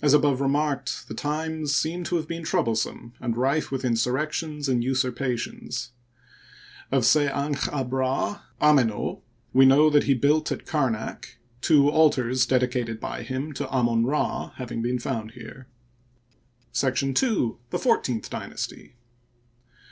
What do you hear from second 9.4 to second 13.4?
we know that he built at Kamak, two altars dedicated by